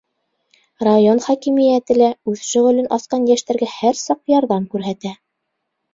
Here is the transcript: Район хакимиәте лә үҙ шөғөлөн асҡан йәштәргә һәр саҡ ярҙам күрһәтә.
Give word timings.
Район 0.87 1.19
хакимиәте 1.25 1.97
лә 1.99 2.09
үҙ 2.31 2.41
шөғөлөн 2.53 2.89
асҡан 2.97 3.31
йәштәргә 3.35 3.69
һәр 3.77 4.03
саҡ 4.05 4.37
ярҙам 4.37 4.67
күрһәтә. 4.73 5.13